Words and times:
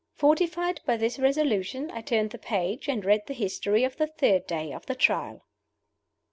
Fortified 0.15 0.81
by 0.83 0.97
this 0.97 1.19
resolution, 1.19 1.91
I 1.91 2.01
turned 2.01 2.31
the 2.31 2.39
page, 2.39 2.89
and 2.89 3.05
read 3.05 3.27
the 3.27 3.35
history 3.35 3.83
of 3.83 3.97
the 3.97 4.07
third 4.07 4.47
day 4.47 4.73
of 4.73 4.87
the 4.87 4.95
Trial. 4.95 5.45